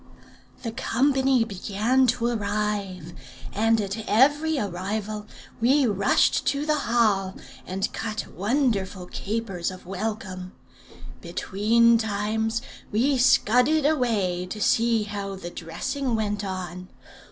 The 0.63 0.71
company 0.71 1.43
began 1.43 2.07
to 2.07 2.25
arrive; 2.25 3.13
and 3.53 3.79
at 3.79 3.95
every 4.09 4.57
arrival 4.57 5.27
we 5.61 5.85
rushed 5.85 6.47
to 6.47 6.65
the 6.65 6.79
hall, 6.91 7.35
and 7.67 7.93
cut 7.93 8.25
wonderful 8.33 9.05
capers 9.05 9.69
of 9.69 9.85
welcome. 9.85 10.53
Between 11.21 11.99
times 11.99 12.63
we 12.91 13.15
scudded 13.19 13.85
away 13.85 14.47
to 14.47 14.59
see 14.59 15.03
how 15.03 15.35
the 15.35 15.51
dressing 15.51 16.15
went 16.15 16.43
on. 16.43 16.87